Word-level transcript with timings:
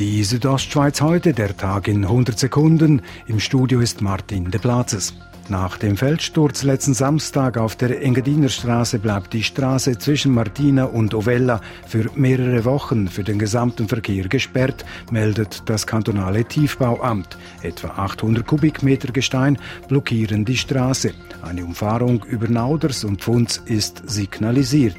Die 0.00 0.24
Südostschweiz 0.24 1.00
heute, 1.00 1.32
der 1.34 1.56
Tag 1.56 1.86
in 1.86 2.04
100 2.04 2.36
Sekunden. 2.36 3.00
Im 3.28 3.38
Studio 3.38 3.78
ist 3.78 4.02
Martin 4.02 4.50
de 4.50 4.60
Platzes. 4.60 5.14
Nach 5.48 5.76
dem 5.76 5.96
Feldsturz 5.96 6.64
letzten 6.64 6.94
Samstag 6.94 7.58
auf 7.58 7.76
der 7.76 8.02
Engadiner 8.02 8.48
Straße 8.48 8.98
bleibt 8.98 9.32
die 9.32 9.44
Straße 9.44 9.96
zwischen 9.98 10.34
Martina 10.34 10.86
und 10.86 11.14
Ovella 11.14 11.60
für 11.86 12.10
mehrere 12.16 12.64
Wochen 12.64 13.06
für 13.06 13.22
den 13.22 13.38
gesamten 13.38 13.86
Verkehr 13.86 14.26
gesperrt, 14.26 14.84
meldet 15.12 15.62
das 15.66 15.86
kantonale 15.86 16.44
Tiefbauamt. 16.44 17.38
Etwa 17.62 17.90
800 17.90 18.44
Kubikmeter 18.44 19.12
Gestein 19.12 19.58
blockieren 19.86 20.44
die 20.44 20.56
Straße. 20.56 21.12
Eine 21.40 21.64
Umfahrung 21.64 22.24
über 22.24 22.48
Nauders 22.48 23.04
und 23.04 23.20
Pfunds 23.20 23.62
ist 23.64 24.02
signalisiert. 24.06 24.96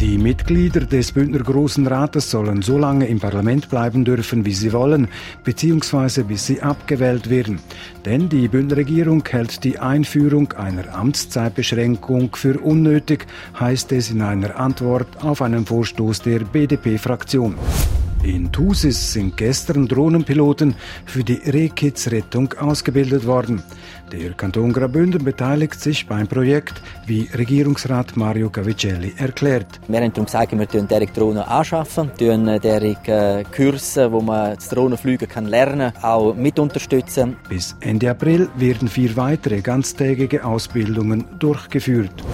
Die 0.00 0.18
Mitglieder 0.18 0.80
des 0.80 1.12
Bündner 1.12 1.38
Großen 1.38 1.86
Rates 1.86 2.30
sollen 2.30 2.60
so 2.60 2.76
lange 2.76 3.06
im 3.06 3.18
Parlament 3.18 3.70
bleiben 3.70 4.04
dürfen, 4.04 4.44
wie 4.44 4.52
sie 4.52 4.74
wollen, 4.74 5.08
beziehungsweise 5.42 6.24
bis 6.24 6.44
sie 6.44 6.60
abgewählt 6.60 7.30
werden. 7.30 7.60
Denn 8.04 8.28
die 8.28 8.46
Bündner 8.46 8.76
Regierung 8.76 9.24
hält 9.26 9.64
die 9.64 9.78
Einführung 9.78 10.52
einer 10.52 10.94
Amtszeitbeschränkung 10.94 12.36
für 12.36 12.60
unnötig, 12.60 13.26
heißt 13.58 13.90
es 13.92 14.10
in 14.10 14.20
einer 14.20 14.60
Antwort 14.60 15.08
auf 15.24 15.40
einen 15.40 15.64
Vorstoß 15.64 16.20
der 16.20 16.40
BDP-Fraktion. 16.40 17.54
In 18.26 18.50
Thusis 18.50 19.12
sind 19.12 19.36
gestern 19.36 19.86
Drohnenpiloten 19.86 20.74
für 21.04 21.22
die 21.22 21.40
Rehkitzrettung 21.48 22.52
ausgebildet 22.54 23.24
worden. 23.24 23.62
Der 24.10 24.32
Kanton 24.32 24.72
Graubünden 24.72 25.22
beteiligt 25.22 25.80
sich 25.80 26.08
beim 26.08 26.26
Projekt, 26.26 26.82
wie 27.06 27.28
Regierungsrat 27.32 28.16
Mario 28.16 28.50
Cavicelli 28.50 29.14
erklärt. 29.16 29.80
Wir 29.86 30.00
haben 30.00 30.12
darum 30.12 30.24
gesagt, 30.24 30.58
wir 30.58 30.68
tun 30.68 30.88
derige 30.88 31.12
Drohnen 31.12 31.44
anschaffen, 31.44 32.10
tun 32.18 32.46
derige 32.60 33.44
Kurse, 33.54 34.10
wo 34.10 34.20
man 34.20 34.56
das 34.56 34.70
Drohnenfliegen 34.70 35.28
kann 35.28 35.46
lernen, 35.46 35.92
auch 36.02 36.34
mit 36.34 36.58
unterstützen. 36.58 37.36
Bis 37.48 37.76
Ende 37.78 38.10
April 38.10 38.48
werden 38.56 38.88
vier 38.88 39.16
weitere 39.16 39.60
ganztägige 39.60 40.44
Ausbildungen 40.44 41.26
durchgeführt. 41.38 42.24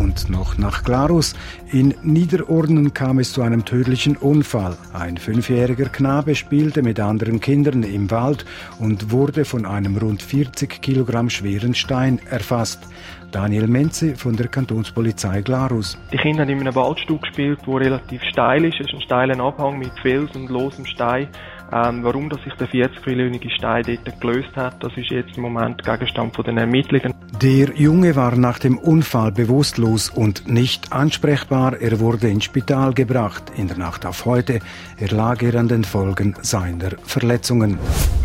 Und 0.00 0.30
noch 0.30 0.56
nach 0.56 0.82
Glarus. 0.82 1.34
In 1.70 1.94
Niederornen 2.02 2.94
kam 2.94 3.18
es 3.18 3.34
zu 3.34 3.42
einem 3.42 3.66
tödlichen 3.66 4.16
Unfall. 4.16 4.78
Ein 4.94 5.18
fünfjähriger 5.18 5.90
Knabe 5.90 6.34
spielte 6.34 6.82
mit 6.82 6.98
anderen 6.98 7.38
Kindern 7.38 7.82
im 7.82 8.10
Wald 8.10 8.46
und 8.78 9.10
wurde 9.10 9.44
von 9.44 9.66
einem 9.66 9.98
rund 9.98 10.22
40 10.22 10.80
Kilogramm 10.80 11.28
schweren 11.28 11.74
Stein 11.74 12.18
erfasst. 12.30 12.88
Daniel 13.30 13.66
Menze 13.66 14.16
von 14.16 14.34
der 14.34 14.48
Kantonspolizei 14.48 15.42
Glarus. 15.42 15.98
Die 16.10 16.16
Kinder 16.16 16.44
haben 16.44 16.50
in 16.50 16.60
einem 16.60 16.74
Waldstück 16.74 17.20
gespielt, 17.20 17.60
wo 17.66 17.76
relativ 17.76 18.22
steil 18.22 18.64
ist. 18.64 18.80
Es 18.80 18.86
ist 18.86 18.94
ein 18.94 19.02
steiler 19.02 19.38
Abhang 19.38 19.78
mit 19.78 19.92
Fels 20.00 20.34
und 20.34 20.48
losem 20.48 20.86
Stein. 20.86 21.28
Ähm, 21.72 22.02
warum 22.02 22.30
dass 22.30 22.42
sich 22.42 22.54
der 22.54 22.68
40-millionige 22.68 23.50
Stein 23.50 23.84
dort 23.84 24.20
gelöst 24.20 24.56
hat, 24.56 24.82
das 24.82 24.96
ist 24.96 25.10
jetzt 25.10 25.36
im 25.36 25.42
Moment 25.42 25.84
Gegenstand 25.84 26.34
von 26.34 26.44
den 26.46 26.56
Ermittlungen. 26.56 27.19
Der 27.38 27.70
Junge 27.76 28.16
war 28.16 28.36
nach 28.36 28.58
dem 28.58 28.76
Unfall 28.76 29.30
bewusstlos 29.32 30.10
und 30.10 30.48
nicht 30.48 30.92
ansprechbar. 30.92 31.80
Er 31.80 32.00
wurde 32.00 32.28
ins 32.28 32.44
Spital 32.44 32.92
gebracht. 32.92 33.44
In 33.56 33.68
der 33.68 33.78
Nacht 33.78 34.04
auf 34.04 34.24
heute 34.26 34.58
erlag 34.98 35.40
er 35.42 35.54
an 35.54 35.68
den 35.68 35.84
Folgen 35.84 36.34
seiner 36.42 36.90
Verletzungen. 37.04 37.78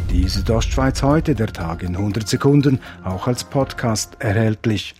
Die 0.09 0.27
Südostschweiz 0.27 1.03
heute, 1.03 1.35
der 1.35 1.53
Tag 1.53 1.83
in 1.83 1.95
100 1.95 2.27
Sekunden, 2.27 2.79
auch 3.03 3.27
als 3.27 3.43
Podcast 3.43 4.17
erhältlich. 4.19 4.95